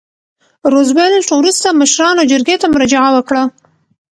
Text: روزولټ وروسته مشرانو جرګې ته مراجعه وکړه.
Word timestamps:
روزولټ 0.73 1.25
وروسته 1.39 1.67
مشرانو 1.81 2.27
جرګې 2.31 2.55
ته 2.61 2.67
مراجعه 2.73 3.09
وکړه. 3.13 3.43